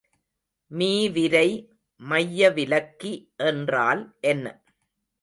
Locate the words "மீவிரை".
0.71-1.49